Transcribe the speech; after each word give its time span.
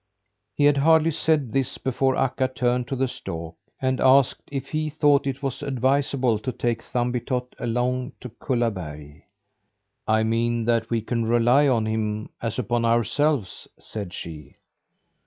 He 0.55 0.63
had 0.65 0.77
hardly 0.77 1.11
said 1.11 1.51
this 1.51 1.77
before 1.77 2.15
Akka 2.15 2.47
turned 2.47 2.87
to 2.87 2.95
the 2.95 3.07
stork 3.07 3.53
and 3.79 3.99
asked 3.99 4.41
if 4.51 4.69
he 4.69 4.89
thought 4.89 5.27
it 5.27 5.43
was 5.43 5.61
advisable 5.61 6.39
to 6.39 6.51
take 6.51 6.81
Thumbietot 6.81 7.53
along 7.59 8.13
to 8.21 8.29
Kullaberg. 8.29 9.21
"I 10.07 10.23
mean, 10.23 10.65
that 10.65 10.89
we 10.89 11.01
can 11.01 11.25
rely 11.27 11.67
on 11.67 11.85
him 11.85 12.31
as 12.41 12.57
upon 12.57 12.83
ourselves," 12.83 13.67
said 13.79 14.11
she. 14.11 14.55